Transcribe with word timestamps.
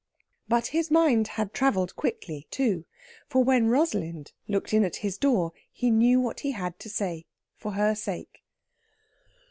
But 0.47 0.65
his 0.73 0.89
mind 0.89 1.27
had 1.37 1.53
travelled 1.53 1.95
quickly 1.95 2.47
too; 2.49 2.85
for 3.27 3.43
when 3.43 3.67
Rosalind 3.69 4.31
looked 4.47 4.73
in 4.73 4.83
at 4.83 4.95
his 5.05 5.15
door 5.15 5.51
he 5.71 5.91
knew 5.91 6.19
what 6.19 6.39
he 6.39 6.53
had 6.53 6.79
to 6.79 6.89
say, 6.89 7.27
for 7.55 7.73
her 7.73 7.93
sake. 7.93 8.41